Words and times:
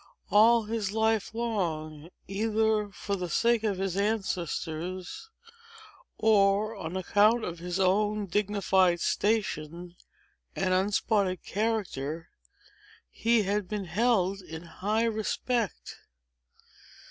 All 0.31 0.63
his 0.63 0.91
life 0.93 1.31
long, 1.31 2.09
either 2.27 2.89
for 2.89 3.15
the 3.15 3.29
sake 3.29 3.61
of 3.63 3.77
his 3.77 3.95
ancestors, 3.95 5.29
or 6.17 6.75
on 6.75 6.97
account 6.97 7.43
of 7.45 7.59
his 7.59 7.79
own 7.79 8.25
dignified 8.25 8.99
station 8.99 9.95
and 10.55 10.73
unspotted 10.73 11.43
character, 11.43 12.29
he 13.11 13.43
had 13.43 13.67
been 13.69 13.85
held 13.85 14.41
in 14.41 14.63
high 14.63 15.03
respect. 15.05 15.97